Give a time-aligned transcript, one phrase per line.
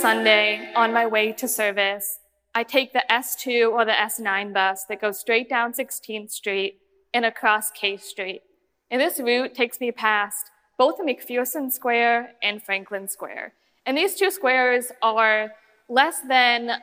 [0.00, 2.20] Sunday, on my way to service,
[2.54, 6.78] I take the S2 or the S9 bus that goes straight down 16th Street
[7.12, 8.40] and across K Street.
[8.90, 13.52] And this route takes me past both McPherson Square and Franklin Square.
[13.84, 15.52] And these two squares are
[15.86, 16.80] less than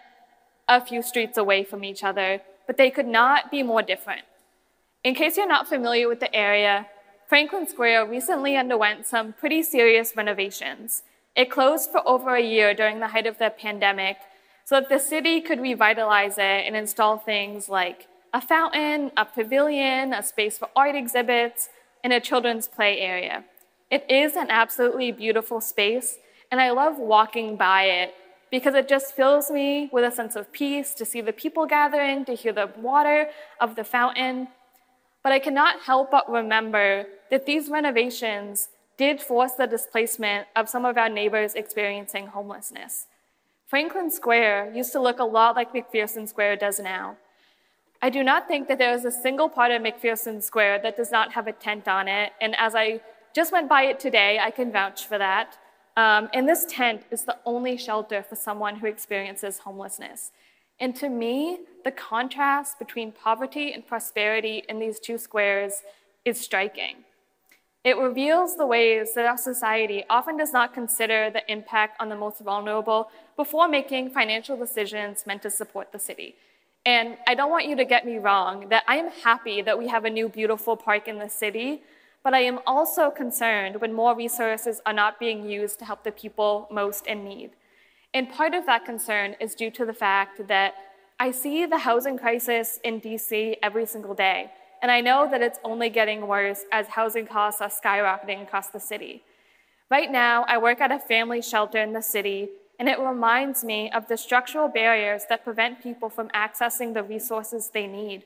[0.67, 4.25] a few streets away from each other, but they could not be more different.
[5.03, 6.85] In case you're not familiar with the area,
[7.27, 11.01] Franklin Square recently underwent some pretty serious renovations.
[11.37, 14.17] It closed for over a year during the height of the pandemic
[14.65, 20.13] so that the city could revitalize it and install things like a fountain, a pavilion,
[20.13, 21.69] a space for art exhibits,
[22.03, 23.45] and a children's play area.
[23.91, 26.17] It is an absolutely beautiful space,
[26.51, 28.15] and I love walking by it
[28.49, 32.25] because it just fills me with a sense of peace to see the people gathering,
[32.25, 33.29] to hear the water
[33.61, 34.47] of the fountain.
[35.23, 40.85] But I cannot help but remember that these renovations did force the displacement of some
[40.85, 43.05] of our neighbors experiencing homelessness.
[43.67, 47.17] Franklin Square used to look a lot like McPherson Square does now.
[48.01, 51.11] I do not think that there is a single part of McPherson Square that does
[51.11, 53.01] not have a tent on it, and as I
[53.35, 55.57] just went by it today, I can vouch for that.
[55.95, 60.31] Um, and this tent is the only shelter for someone who experiences homelessness.
[60.79, 65.81] And to me, the contrast between poverty and prosperity in these two squares
[66.23, 66.97] is striking.
[67.87, 72.17] It reveals the ways that our society often does not consider the impact on the
[72.17, 76.35] most vulnerable before making financial decisions meant to support the city.
[76.85, 79.87] And I don't want you to get me wrong that I am happy that we
[79.87, 81.81] have a new beautiful park in the city,
[82.25, 86.11] but I am also concerned when more resources are not being used to help the
[86.11, 87.51] people most in need.
[88.13, 90.73] And part of that concern is due to the fact that
[91.21, 94.51] I see the housing crisis in DC every single day.
[94.81, 98.79] And I know that it's only getting worse as housing costs are skyrocketing across the
[98.79, 99.23] city.
[99.89, 103.89] Right now, I work at a family shelter in the city, and it reminds me
[103.91, 108.23] of the structural barriers that prevent people from accessing the resources they need.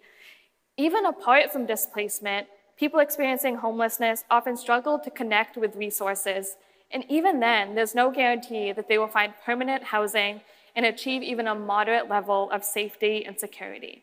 [0.77, 2.47] Even apart from displacement,
[2.81, 6.56] People experiencing homelessness often struggle to connect with resources,
[6.89, 10.41] and even then, there's no guarantee that they will find permanent housing
[10.75, 14.01] and achieve even a moderate level of safety and security.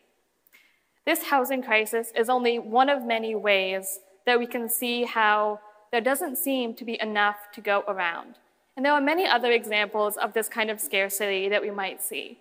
[1.09, 5.59] This housing crisis is only one of many ways that we can see how
[5.91, 8.35] there doesn't seem to be enough to go around.
[8.77, 12.37] And there are many other examples of this kind of scarcity that we might see.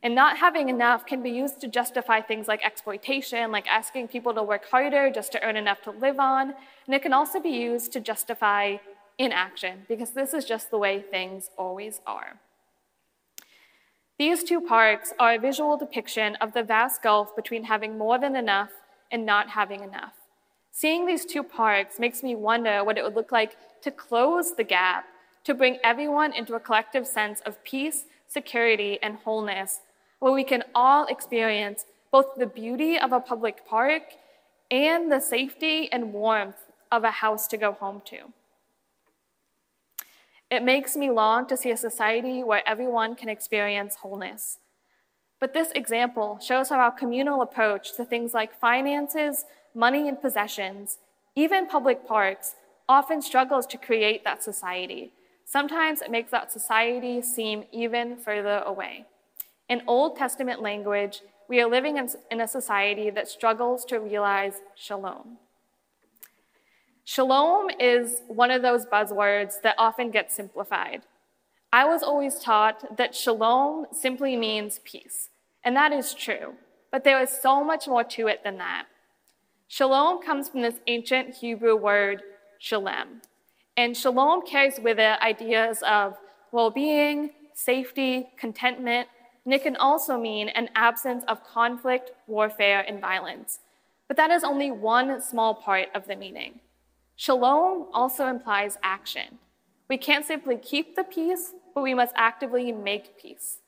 [0.00, 4.32] And not having enough can be used to justify things like exploitation, like asking people
[4.34, 6.54] to work harder just to earn enough to live on.
[6.86, 8.76] And it can also be used to justify
[9.18, 12.38] inaction, because this is just the way things always are.
[14.18, 18.36] These two parks are a visual depiction of the vast gulf between having more than
[18.36, 18.70] enough
[19.10, 20.14] and not having enough.
[20.70, 24.64] Seeing these two parks makes me wonder what it would look like to close the
[24.64, 25.04] gap,
[25.44, 29.80] to bring everyone into a collective sense of peace, security, and wholeness
[30.24, 34.02] where we can all experience both the beauty of a public park
[34.70, 36.56] and the safety and warmth
[36.90, 38.32] of a house to go home to.
[40.50, 44.58] It makes me long to see a society where everyone can experience wholeness.
[45.40, 49.44] But this example shows how our communal approach to things like finances,
[49.74, 50.98] money, and possessions,
[51.34, 52.54] even public parks,
[52.88, 55.12] often struggles to create that society.
[55.44, 59.06] Sometimes it makes that society seem even further away.
[59.68, 61.96] In Old Testament language, we are living
[62.30, 65.38] in a society that struggles to realize shalom.
[67.06, 71.02] Shalom is one of those buzzwords that often gets simplified.
[71.70, 75.28] I was always taught that shalom simply means peace,
[75.62, 76.54] and that is true,
[76.90, 78.86] but there is so much more to it than that.
[79.68, 82.22] Shalom comes from this ancient Hebrew word,
[82.58, 83.20] shalem,
[83.76, 86.16] and shalom carries with it ideas of
[86.52, 89.08] well being, safety, contentment,
[89.44, 93.58] and it can also mean an absence of conflict, warfare, and violence.
[94.08, 96.60] But that is only one small part of the meaning.
[97.16, 99.38] Shalom also implies action.
[99.88, 103.58] We can't simply keep the peace, but we must actively make peace.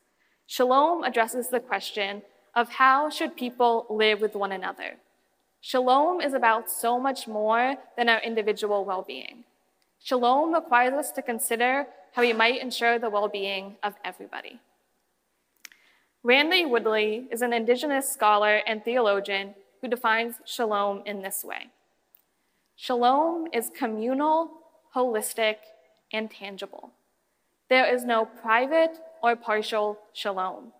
[0.47, 2.23] Shalom addresses the question
[2.55, 4.97] of how should people live with one another.
[5.61, 9.45] Shalom is about so much more than our individual well being.
[10.03, 14.61] Shalom requires us to consider how we might ensure the well being of everybody.
[16.23, 21.71] Randy Woodley is an Indigenous scholar and theologian who defines shalom in this way
[22.79, 24.51] Shalom is communal,
[24.95, 25.57] holistic,
[26.13, 26.93] and tangible.
[27.71, 30.73] There is no private or partial shalom.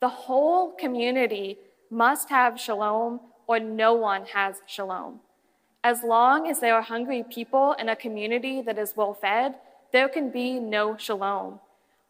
[0.00, 1.58] The whole community
[1.90, 5.20] must have shalom, or no one has shalom.
[5.82, 9.56] As long as there are hungry people in a community that is well fed,
[9.90, 11.58] there can be no shalom.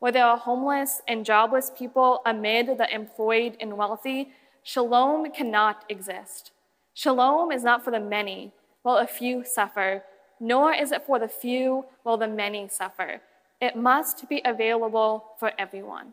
[0.05, 4.29] where there are homeless and jobless people amid the employed and wealthy,
[4.63, 6.51] shalom cannot exist.
[6.93, 8.53] Shalom is not for the many,
[8.85, 10.05] while a few suffer,
[10.39, 13.23] nor is it for the few while the many suffer.
[13.61, 16.13] It must be available for everyone.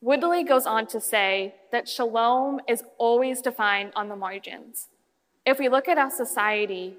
[0.00, 4.88] Woodley goes on to say that shalom is always defined on the margins.
[5.44, 6.94] If we look at our society,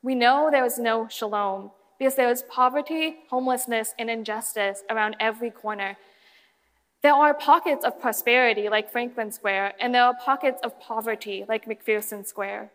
[0.00, 5.50] we know there is no shalom because there is poverty, homelessness, and injustice around every
[5.50, 5.96] corner.
[7.02, 11.66] There are pockets of prosperity like Franklin Square, and there are pockets of poverty like
[11.66, 12.70] McPherson Square.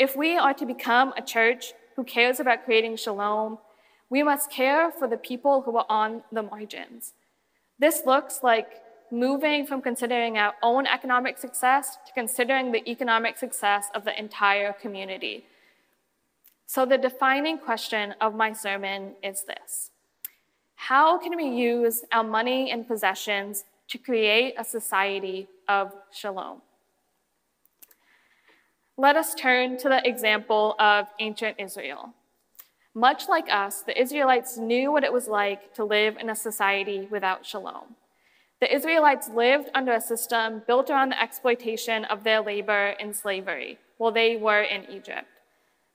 [0.00, 3.58] If we are to become a church who cares about creating shalom,
[4.08, 7.12] we must care for the people who are on the margins.
[7.78, 8.80] This looks like
[9.10, 14.72] moving from considering our own economic success to considering the economic success of the entire
[14.72, 15.44] community.
[16.64, 19.90] So, the defining question of my sermon is this
[20.76, 26.62] How can we use our money and possessions to create a society of shalom?
[29.00, 32.12] Let us turn to the example of ancient Israel.
[32.94, 37.08] Much like us, the Israelites knew what it was like to live in a society
[37.10, 37.96] without shalom.
[38.60, 43.78] The Israelites lived under a system built around the exploitation of their labor in slavery
[43.96, 45.28] while they were in Egypt.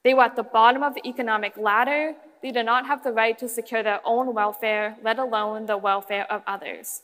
[0.04, 2.16] They were at the bottom of the economic ladder.
[2.42, 6.26] They did not have the right to secure their own welfare, let alone the welfare
[6.32, 7.04] of others.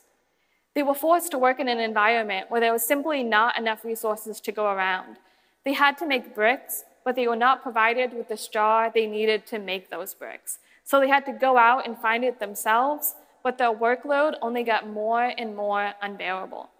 [0.74, 4.40] They were forced to work in an environment where there was simply not enough resources
[4.40, 5.18] to go around.
[5.64, 9.46] They had to make bricks, but they were not provided with the straw they needed
[9.46, 10.58] to make those bricks.
[10.84, 14.88] So they had to go out and find it themselves but their workload only got
[14.88, 16.70] more and more unbearable.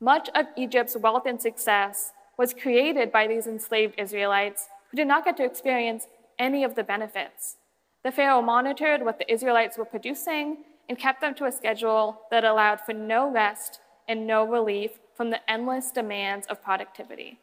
[0.00, 5.24] Much of Egypt's wealth and success was created by these enslaved Israelites who did not
[5.24, 6.06] get to experience
[6.38, 7.56] any of the benefits.
[8.04, 12.44] The Pharaoh monitored what the Israelites were producing and kept them to a schedule that
[12.44, 17.40] allowed for no rest and no relief from the endless demands of productivity.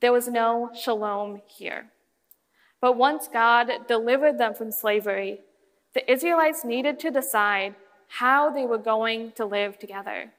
[0.00, 1.90] There was no shalom here.
[2.80, 5.40] But once God delivered them from slavery,
[5.94, 7.74] the Israelites needed to decide
[8.08, 10.32] how they were going to live together.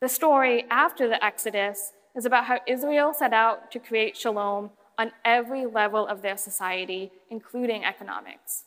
[0.00, 5.12] The story after the Exodus is about how Israel set out to create shalom on
[5.24, 8.64] every level of their society, including economics.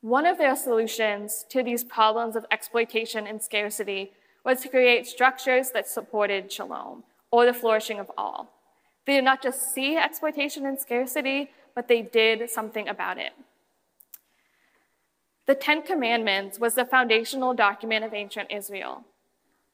[0.00, 4.12] One of their solutions to these problems of exploitation and scarcity
[4.44, 7.02] was to create structures that supported shalom,
[7.36, 8.48] or the flourishing of all.
[9.04, 13.32] They did not just see exploitation and scarcity, but they did something about it.
[15.44, 19.04] The Ten Commandments was the foundational document of ancient Israel.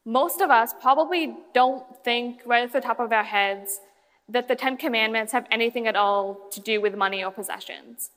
[0.03, 3.79] Most of us probably don't think right off the top of our heads
[4.27, 8.11] that the Ten Commandments have anything at all to do with money or possessions.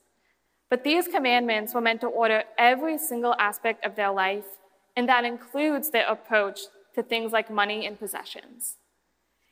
[0.69, 4.59] But these commandments were meant to order every single aspect of their life,
[4.97, 6.63] and that includes their approach
[6.97, 8.75] to things like money and possessions.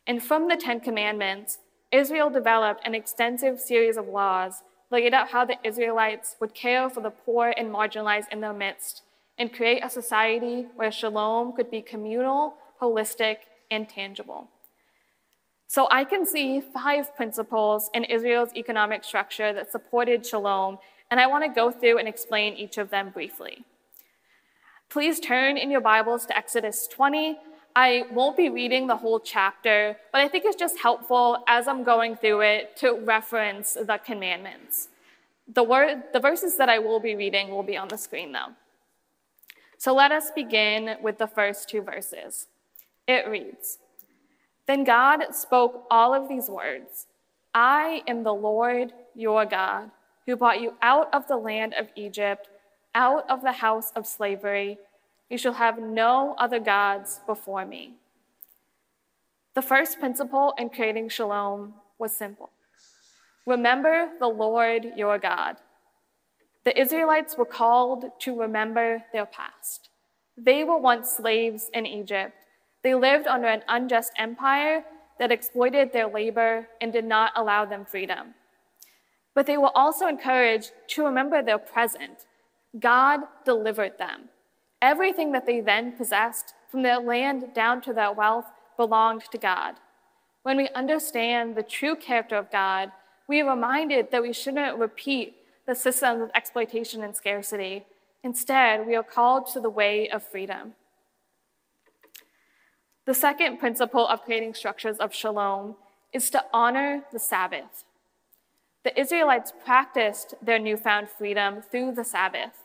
[0.07, 1.59] And from the Ten Commandments,
[1.91, 7.01] Israel developed an extensive series of laws laid out how the Israelites would care for
[7.01, 9.03] the poor and marginalized in their midst
[9.39, 13.39] and create a society where shalom could be communal, holistic,
[13.71, 14.49] and tangible.
[15.67, 20.79] So I can see five principles in Israel's economic structure that supported shalom,
[21.11, 23.65] and I want to go through and explain each of them briefly.
[24.89, 27.39] Please turn in your Bibles to Exodus 20.
[27.77, 31.83] I won't be reading the whole chapter, but I think it's just helpful as I'm
[31.83, 34.89] going through it to reference the commandments.
[35.53, 38.53] The, word, the verses that I will be reading will be on the screen though.
[39.77, 42.47] So let us begin with the first two verses.
[43.07, 43.79] It reads
[44.67, 47.07] Then God spoke all of these words
[47.55, 49.91] I am the Lord your God,
[50.27, 52.49] who brought you out of the land of Egypt,
[52.95, 54.79] out of the house of slavery.
[55.29, 57.95] You shall have no other gods before me.
[59.55, 62.51] The first principle in creating shalom was simple
[63.47, 65.57] remember the Lord your God.
[66.65, 69.91] The Israelites were called to remember their past.
[70.37, 72.35] They were once slaves in Egypt.
[72.83, 74.85] They lived under an unjust empire
[75.19, 78.35] that exploited their labor and did not allow them freedom.
[79.35, 82.27] But they were also encouraged to remember their present.
[82.79, 84.31] God delivered them.
[84.85, 88.45] Everything that they then possessed, from their land down to their wealth,
[88.77, 89.77] belonged to God.
[90.43, 92.93] When we understand the true character of God,
[93.27, 95.37] we are reminded that we shouldn't repeat
[95.67, 97.87] the systems of exploitation and scarcity.
[98.23, 100.75] Instead, we are called to the way of freedom.
[103.07, 105.77] The second principle of creating structures of shalom
[106.13, 107.85] is to honor the Sabbath.
[108.83, 112.64] The Israelites practiced their newfound freedom through the Sabbath.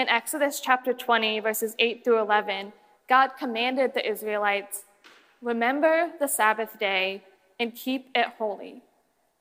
[0.00, 2.72] In Exodus chapter 20, verses 8 through 11,
[3.06, 4.84] God commanded the Israelites
[5.42, 7.22] Remember the Sabbath day
[7.58, 8.80] and keep it holy.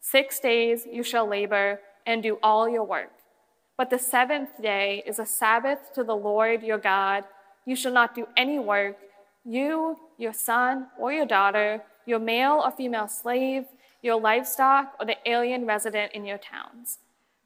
[0.01, 3.13] Six days you shall labor and do all your work.
[3.77, 7.23] But the seventh day is a Sabbath to the Lord your God.
[7.65, 8.97] You shall not do any work,
[9.45, 13.63] you, your son or your daughter, your male or female slave,
[14.01, 16.97] your livestock, or the alien resident in your towns.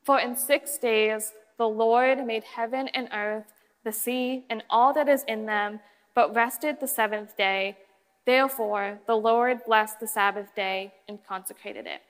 [0.04, 5.10] For in six days the Lord made heaven and earth, the sea, and all that
[5.10, 5.80] is in them,
[6.16, 7.78] but rested the seventh day.
[8.26, 12.02] Therefore, the Lord blessed the Sabbath day and consecrated it.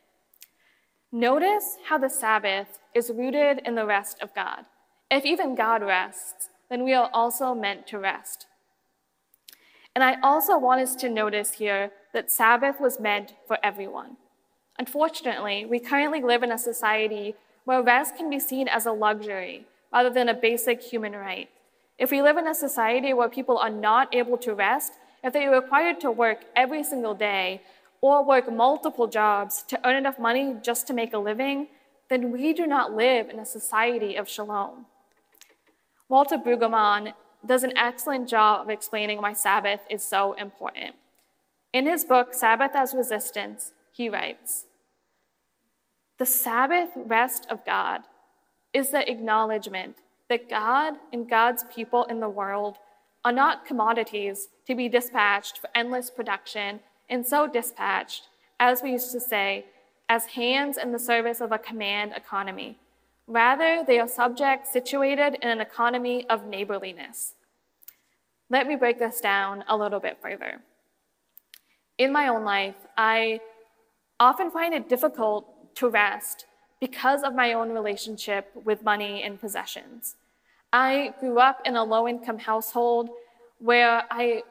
[1.11, 4.65] Notice how the Sabbath is rooted in the rest of God.
[5.09, 8.47] If even God rests, then we are also meant to rest.
[9.95, 14.17] And I also want us to notice here that Sabbath was meant for everyone.
[14.79, 17.35] Unfortunately, we currently live in a society
[17.65, 21.49] where rest can be seen as a luxury rather than a basic human right.
[21.97, 24.93] If we live in a society where people are not able to rest,
[25.23, 27.61] if they are required to work every single day,
[28.01, 31.67] or work multiple jobs to earn enough money just to make a living,
[32.09, 34.85] then we do not live in a society of shalom.
[36.09, 37.13] Walter Brueggemann
[37.45, 40.95] does an excellent job of explaining why Sabbath is so important.
[41.71, 44.65] In his book, Sabbath as Resistance, he writes
[46.19, 48.01] The Sabbath rest of God
[48.71, 49.97] is the acknowledgement
[50.29, 52.77] that God and God's people in the world
[53.25, 58.27] are not commodities to be dispatched for endless production and so dispatched,
[58.59, 59.65] as we used to say,
[60.09, 62.77] as hands in the service of a command economy.
[63.27, 67.33] Rather, they are subjects situated in an economy of neighborliness.
[68.49, 70.61] Let me break this down a little bit further.
[71.97, 73.39] In my own life, I
[74.19, 76.45] often find it difficult to rest
[76.79, 80.15] because of my own relationship with money and possessions.
[80.73, 83.09] I grew up in a low income household
[83.59, 84.43] where I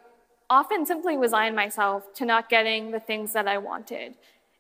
[0.49, 4.14] often simply resigned myself to not getting the things that I wanted.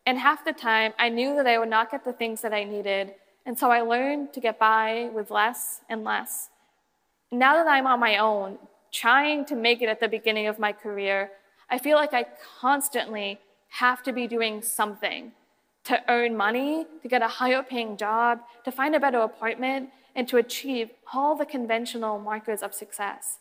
[0.04, 2.64] And half the time, I knew that I would not get the things that I
[2.64, 3.14] needed.
[3.46, 6.48] And so I learned to get by with less and less.
[7.30, 8.58] Now that I'm on my own,
[8.90, 11.30] trying to make it at the beginning of my career,
[11.70, 12.26] I feel like I
[12.60, 13.38] constantly
[13.68, 15.32] have to be doing something
[15.84, 20.28] to earn money, to get a higher paying job, to find a better apartment, and
[20.28, 23.38] to achieve all the conventional markers of success.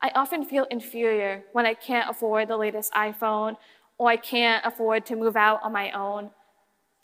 [0.00, 3.56] I often feel inferior when I can't afford the latest iPhone
[3.96, 6.30] or I can't afford to move out on my own.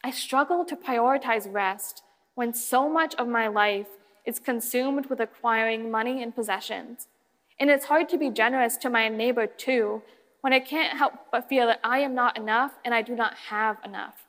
[0.04, 2.02] I struggle to prioritize rest
[2.34, 3.88] when so much of my life
[4.24, 7.08] is consumed with acquiring money and possessions.
[7.58, 10.02] And it's hard to be generous to my neighbor too
[10.40, 13.34] when I can't help but feel that I am not enough and I do not
[13.48, 14.26] have enough.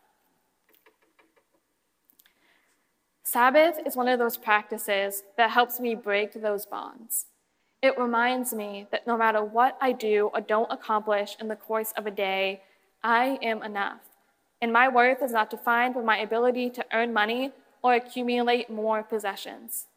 [3.35, 7.25] Sabbath is one of those practices that helps me break those bonds.
[7.81, 11.91] It reminds me that no matter what I do or don't accomplish in the course
[11.97, 12.61] of a day,
[13.03, 13.99] I am enough.
[14.61, 17.51] And my worth is not defined by my ability to earn money
[17.83, 19.87] or accumulate more possessions.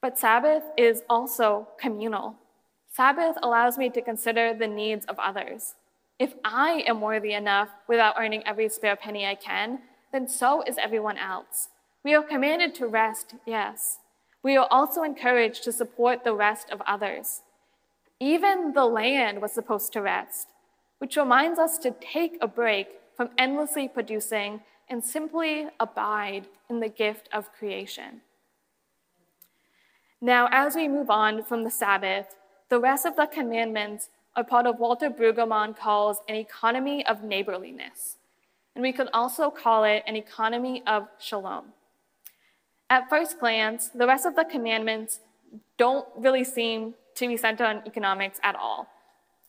[0.00, 2.36] But Sabbath is also communal.
[2.88, 5.74] Sabbath allows me to consider the needs of others.
[6.20, 9.80] If I am worthy enough without earning every spare penny I can,
[10.12, 11.70] then so is everyone else.
[12.04, 13.98] We are commanded to rest, yes,
[14.42, 17.40] we are also encouraged to support the rest of others.
[18.20, 20.48] Even the land was supposed to rest,
[20.98, 26.90] which reminds us to take a break from endlessly producing and simply abide in the
[26.90, 28.20] gift of creation.
[30.20, 32.36] Now, as we move on from the Sabbath,
[32.68, 38.18] the rest of the commandments are part of Walter Brueggemann calls an economy of neighborliness.
[38.74, 41.72] And we could also call it an economy of shalom.
[42.90, 45.20] At first glance, the rest of the commandments
[45.78, 48.88] don't really seem to be centered on economics at all.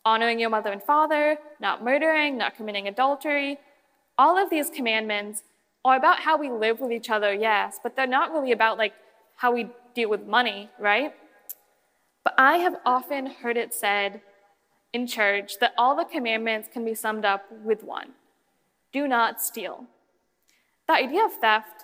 [0.06, 3.58] Honoring your mother and father, not murdering, not committing adultery,
[4.18, 5.44] all of these commandments
[5.84, 8.94] are about how we live with each other, yes, but they're not really about like
[9.36, 11.13] how we deal with money, right?
[12.24, 14.22] But I have often heard it said
[14.94, 18.13] in church that all the commandments can be summed up with one
[18.96, 19.84] do not steal.
[20.88, 21.84] The idea of theft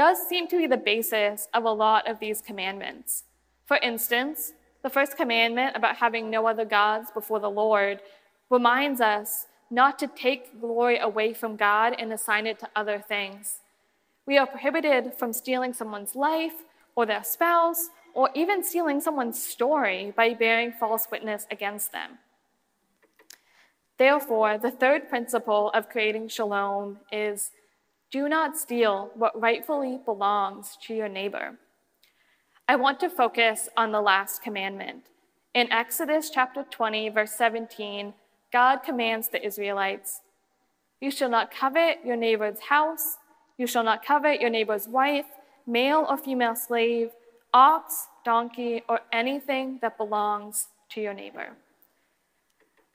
[0.00, 3.24] does seem to be the basis of a lot of these commandments.
[3.66, 8.00] For instance, the first commandment about having no other gods before the Lord
[8.48, 13.58] reminds us not to take glory away from God and assign it to other things.
[14.24, 16.64] We are prohibited from stealing someone's life
[16.96, 22.20] or their spouse or even stealing someone's story by bearing false witness against them.
[23.98, 27.50] Therefore, the third principle of creating shalom is
[28.10, 31.58] do not steal what rightfully belongs to your neighbor.
[32.68, 35.04] I want to focus on the last commandment.
[35.54, 38.14] In Exodus chapter 20, verse 17,
[38.52, 40.20] God commands the Israelites
[41.00, 43.18] You shall not covet your neighbor's house,
[43.56, 45.26] you shall not covet your neighbor's wife,
[45.66, 47.10] male or female slave,
[47.52, 51.50] ox, donkey, or anything that belongs to your neighbor.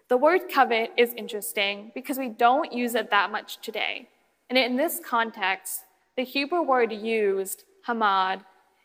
[0.07, 4.07] The word covet is interesting because we don't use it that much today.
[4.49, 5.81] And in this context,
[6.15, 8.41] the Hebrew word used, hamad,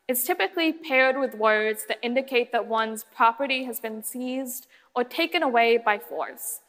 [0.08, 5.42] is typically paired with words that indicate that one's property has been seized or taken
[5.42, 6.60] away by force.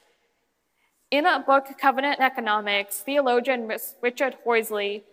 [1.09, 3.69] In a book, Covenant Economics, theologian
[4.01, 5.03] Richard Horsley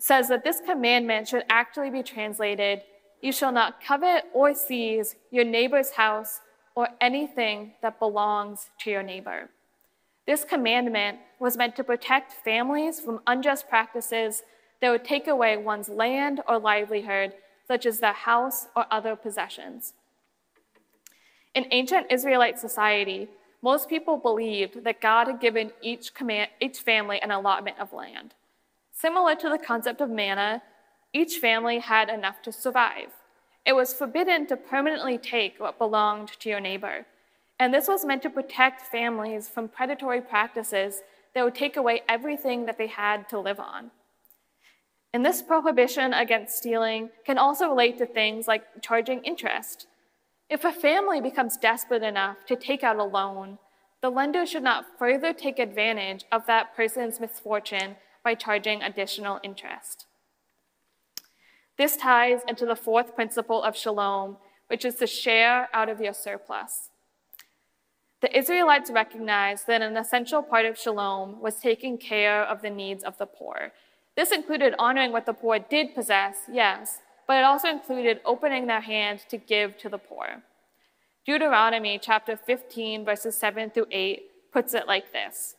[0.00, 2.82] says that this commandment should actually be translated
[3.20, 6.40] You shall not covet or seize your neighbor's house
[6.76, 9.50] or anything that belongs to your neighbor.
[10.28, 14.42] This commandment was meant to protect families from unjust practices
[14.82, 17.32] that would take away one's land or livelihood,
[17.66, 19.94] such as their house or other possessions.
[21.54, 23.28] In ancient Israelite society,
[23.62, 28.34] most people believed that God had given each, command, each family an allotment of land.
[28.92, 30.60] Similar to the concept of manna,
[31.14, 33.12] each family had enough to survive.
[33.64, 37.06] It was forbidden to permanently take what belonged to your neighbor.
[37.58, 41.02] And this was meant to protect families from predatory practices
[41.34, 43.90] that would take away everything that they had to live on.
[45.12, 49.86] And this prohibition against stealing can also relate to things like charging interest.
[50.50, 53.58] If a family becomes desperate enough to take out a loan,
[54.00, 60.06] the lender should not further take advantage of that person's misfortune by charging additional interest.
[61.76, 64.36] This ties into the fourth principle of shalom,
[64.68, 66.90] which is to share out of your surplus.
[68.20, 73.04] The Israelites recognized that an essential part of shalom was taking care of the needs
[73.04, 73.72] of the poor,
[74.18, 76.98] this included honoring what the poor did possess, yes,
[77.28, 80.42] but it also included opening their hand to give to the poor.
[81.24, 85.54] Deuteronomy chapter 15, verses 7 through 8 puts it like this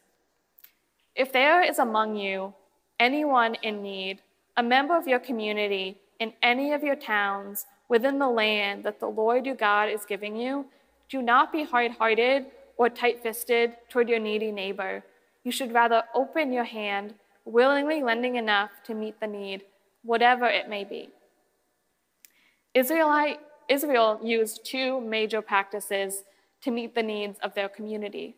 [1.15, 2.54] If there is among you
[3.00, 4.19] anyone in need,
[4.58, 9.08] a member of your community in any of your towns within the land that the
[9.08, 10.65] Lord your God is giving you,
[11.10, 12.45] do not be hard hearted
[12.78, 15.04] or tight fisted toward your needy neighbor.
[15.43, 19.63] You should rather open your hand willingly lending enough to meet the need,
[20.04, 21.10] whatever it may be.
[22.74, 26.24] Israelite, Israel used two major practices
[26.62, 28.36] to meet the needs of their community.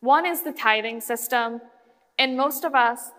[0.00, 1.60] One is the tithing system,
[2.18, 3.10] and most of us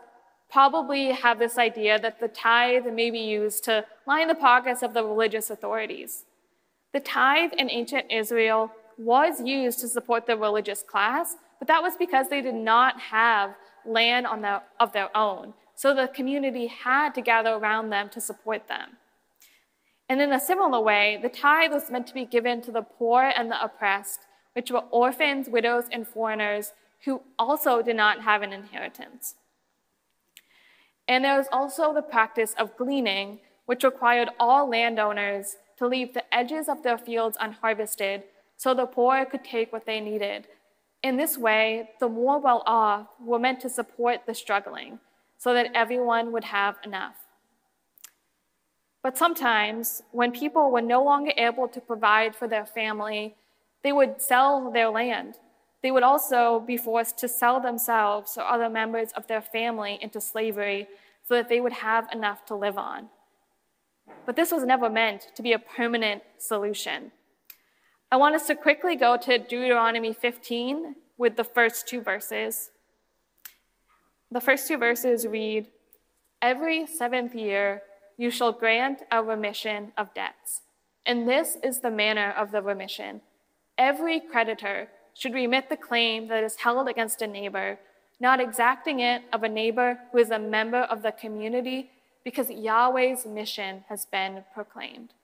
[0.50, 4.94] probably have this idea that the tithe may be used to line the pockets of
[4.94, 6.26] the religious authorities.
[6.94, 11.96] The tithe in ancient Israel was used to support the religious class, but that was
[11.98, 15.54] because they did not have land on their, of their own.
[15.76, 18.98] So the community had to gather around them to support them.
[20.10, 23.24] And in a similar way, the tithe was meant to be given to the poor
[23.24, 24.20] and the oppressed,
[24.54, 26.74] which were orphans, widows, and foreigners
[27.06, 29.36] who also did not have an inheritance.
[31.08, 36.34] And there was also the practice of gleaning, which required all landowners to leave the
[36.34, 38.24] edges of their fields unharvested
[38.58, 40.48] so the poor could take what they needed,
[41.04, 45.00] in this way, the more well off were meant to support the struggling
[45.38, 47.18] so that everyone would have enough.
[49.04, 53.36] But sometimes, when people were no longer able to provide for their family,
[53.84, 55.36] they would sell their land.
[55.82, 60.22] They would also be forced to sell themselves or other members of their family into
[60.22, 60.88] slavery
[61.28, 63.10] so that they would have enough to live on.
[64.26, 67.12] But this was never meant to be a permanent solution.
[68.14, 72.70] I want us to quickly go to Deuteronomy 15 with the first two verses.
[74.30, 75.66] The first two verses read
[76.40, 77.82] Every seventh year
[78.16, 80.62] you shall grant a remission of debts.
[81.08, 83.22] And this is the manner of the remission.
[83.80, 87.80] Every creditor should remit the claim that is held against a neighbor,
[88.20, 91.90] not exacting it of a neighbor who is a member of the community,
[92.24, 95.16] because Yahweh's mission has been proclaimed.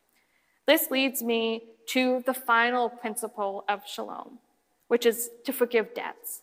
[0.65, 4.39] This leads me to the final principle of shalom,
[4.87, 6.41] which is to forgive debts.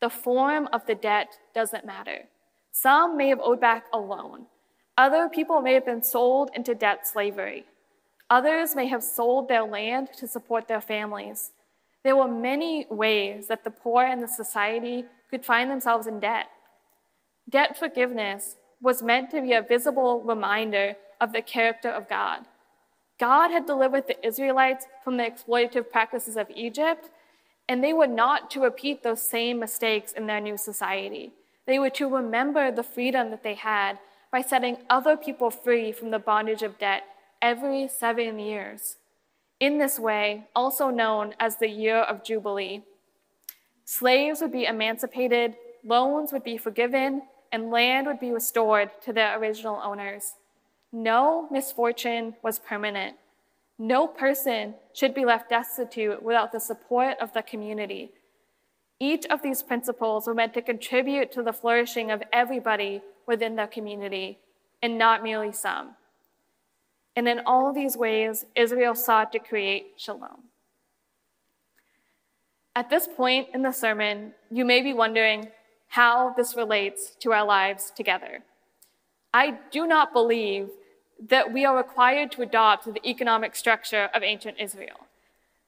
[0.00, 2.24] The form of the debt doesn't matter.
[2.72, 4.46] Some may have owed back a loan.
[4.96, 7.64] Other people may have been sold into debt slavery.
[8.30, 11.52] Others may have sold their land to support their families.
[12.02, 16.46] There were many ways that the poor in the society could find themselves in debt.
[17.48, 22.46] Debt forgiveness was meant to be a visible reminder of the character of God.
[23.18, 27.10] God had delivered the Israelites from the exploitative practices of Egypt,
[27.68, 31.32] and they were not to repeat those same mistakes in their new society.
[31.66, 33.98] They were to remember the freedom that they had
[34.30, 37.04] by setting other people free from the bondage of debt
[37.40, 38.96] every seven years.
[39.58, 42.82] In this way, also known as the year of Jubilee,
[43.84, 49.38] slaves would be emancipated, loans would be forgiven, and land would be restored to their
[49.38, 50.34] original owners.
[50.96, 53.16] No misfortune was permanent.
[53.78, 58.12] No person should be left destitute without the support of the community.
[58.98, 63.66] Each of these principles were meant to contribute to the flourishing of everybody within the
[63.66, 64.38] community,
[64.82, 65.96] and not merely some.
[67.14, 70.44] And in all these ways, Israel sought to create shalom.
[72.74, 75.48] At this point in the sermon, you may be wondering
[75.88, 78.44] how this relates to our lives together.
[79.34, 80.70] I do not believe
[81.18, 85.06] that we are required to adopt the economic structure of ancient Israel.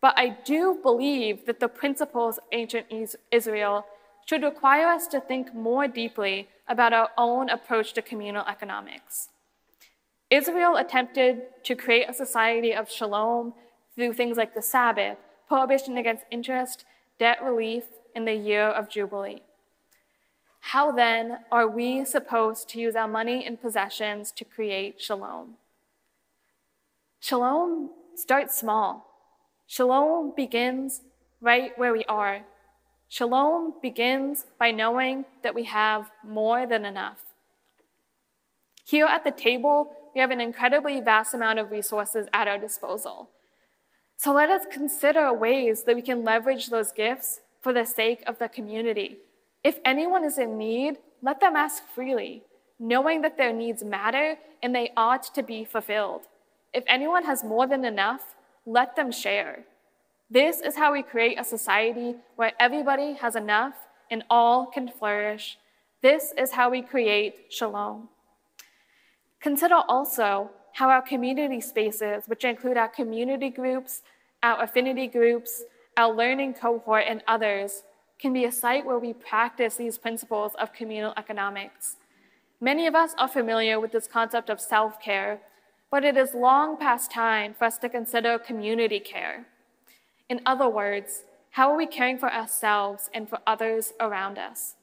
[0.01, 2.87] But I do believe that the principles of ancient
[3.33, 3.87] Israel
[4.27, 9.31] should require us to think more deeply about our own approach to communal economics.
[10.31, 13.55] Israel attempted to create a society of shalom
[13.95, 15.17] through things like the Sabbath,
[15.49, 16.85] prohibition against interest,
[17.19, 17.85] debt relief,
[18.15, 19.43] and the year of Jubilee.
[20.73, 25.55] How then are we supposed to use our money and possessions to create shalom?
[27.21, 29.07] Shalom starts small.
[29.67, 31.01] Shalom begins
[31.41, 32.43] right where we are.
[33.09, 37.23] Shalom begins by knowing that we have more than enough.
[38.85, 43.31] Here at the table, we have an incredibly vast amount of resources at our disposal.
[44.19, 48.39] So let us consider ways that we can leverage those gifts for the sake of
[48.39, 49.17] the community.
[49.65, 52.43] If anyone is in need, let them ask freely,
[52.79, 56.23] knowing that their needs matter and they ought to be fulfilled.
[56.73, 59.65] If anyone has more than enough, let them share.
[60.31, 63.75] This is how we create a society where everybody has enough
[64.11, 65.59] and all can flourish.
[66.03, 68.09] This is how we create shalom.
[69.41, 74.03] Consider also how our community spaces, which include our community groups,
[74.43, 75.65] our affinity groups,
[75.97, 77.83] our learning cohort, and others,
[78.19, 81.97] can be a site where we practice these principles of communal economics.
[82.61, 85.41] Many of us are familiar with this concept of self care,
[85.91, 89.47] but it is long past time for us to consider community care.
[90.29, 94.75] In other words, how are we caring for ourselves and for others around us?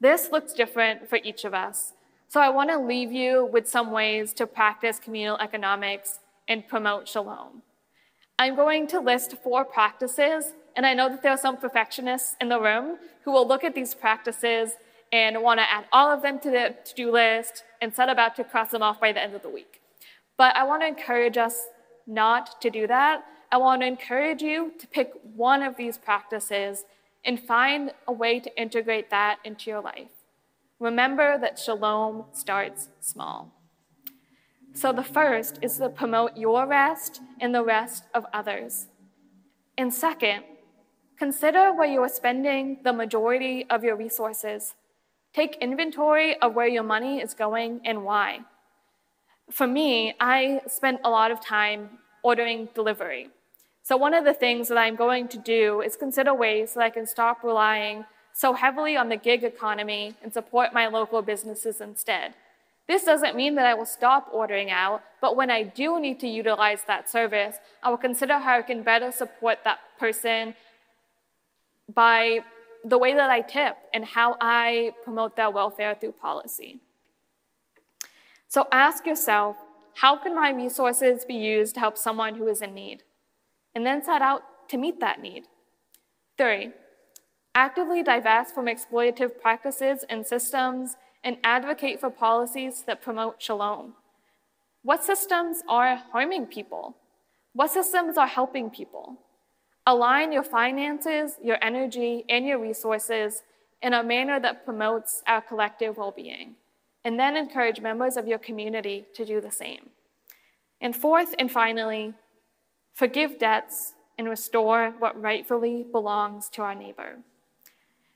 [0.00, 1.92] This looks different for each of us,
[2.28, 7.08] so I want to leave you with some ways to practice communal economics and promote
[7.08, 7.62] shalom.
[8.38, 12.48] I'm going to list four practices and I know that there are some perfectionists in
[12.48, 14.72] the room who will look at these practices
[15.12, 18.34] and want to add all of them to the to do list and set about
[18.36, 19.80] to cross them off by the end of the week.
[20.36, 21.66] But I want to encourage us
[22.06, 23.24] not to do that.
[23.52, 26.84] I want to encourage you to pick one of these practices
[27.24, 30.08] and find a way to integrate that into your life.
[30.80, 33.52] Remember that shalom starts small.
[34.74, 38.88] So the first is to promote your rest and the rest of others.
[39.78, 40.42] And second,
[41.18, 44.74] Consider where you are spending the majority of your resources.
[45.32, 48.40] Take inventory of where your money is going and why.
[49.50, 53.30] For me, I spent a lot of time ordering delivery.
[53.82, 56.90] So, one of the things that I'm going to do is consider ways that I
[56.90, 62.34] can stop relying so heavily on the gig economy and support my local businesses instead.
[62.88, 66.28] This doesn't mean that I will stop ordering out, but when I do need to
[66.28, 70.54] utilize that service, I will consider how I can better support that person
[71.94, 72.40] by
[72.84, 76.80] the way that I tip and how I promote their welfare through policy.
[78.48, 79.56] So ask yourself
[79.94, 83.04] how can my resources be used to help someone who is in need?
[83.74, 85.44] And then set out to meet that need.
[86.36, 86.70] Three,
[87.54, 93.94] actively divest from exploitative practices and systems and advocate for policies that promote shalom.
[94.82, 96.96] What systems are harming people?
[97.54, 99.18] What systems are helping people?
[99.86, 103.42] Align your finances, your energy, and your resources
[103.82, 106.54] in a manner that promotes our collective well being.
[107.04, 109.90] And then encourage members of your community to do the same.
[110.80, 112.14] And fourth and finally,
[112.94, 117.18] forgive debts and restore what rightfully belongs to our neighbor.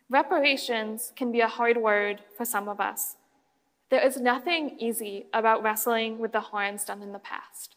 [0.09, 3.17] Reparations can be a hard word for some of us.
[3.91, 7.77] There is nothing easy about wrestling with the harms done in the past.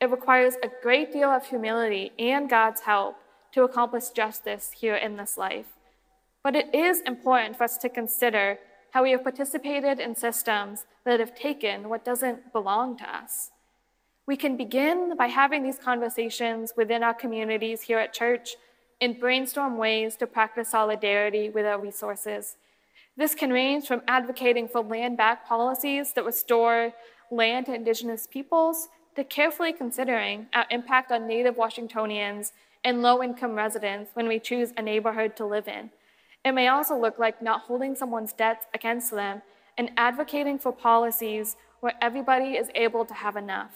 [0.00, 3.16] It requires a great deal of humility and God's help
[3.56, 5.64] to accomplish justice here in this life.
[6.44, 8.58] But it is important for us to consider
[8.90, 13.50] how we have participated in systems that have taken what doesn't belong to us.
[14.26, 18.56] We can begin by having these conversations within our communities here at church
[19.00, 22.56] and brainstorm ways to practice solidarity with our resources.
[23.16, 26.92] This can range from advocating for land back policies that restore
[27.30, 32.52] land to Indigenous peoples to carefully considering our impact on Native Washingtonians
[32.86, 35.90] and low income residents when we choose a neighborhood to live in.
[36.44, 39.42] It may also look like not holding someone's debts against them
[39.76, 43.72] and advocating for policies where everybody is able to have enough.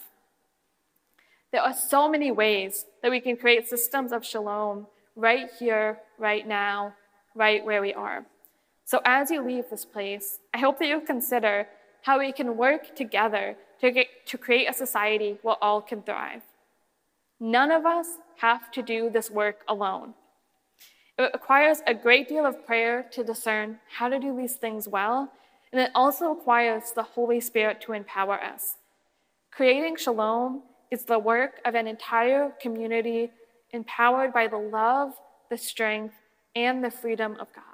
[1.51, 6.47] There are so many ways that we can create systems of shalom right here, right
[6.47, 6.93] now,
[7.35, 8.25] right where we are.
[8.85, 11.67] So as you leave this place, I hope that you'll consider
[12.03, 16.43] how we can work together to, get, to create a society where all can thrive.
[17.43, 18.05] None of us
[18.37, 20.13] have to do this work alone.
[21.17, 25.31] It requires a great deal of prayer to discern how to do these things well,
[25.71, 28.75] and it also requires the Holy Spirit to empower us.
[29.49, 33.31] Creating shalom is the work of an entire community
[33.71, 35.13] empowered by the love,
[35.49, 36.13] the strength,
[36.55, 37.70] and the freedom of God.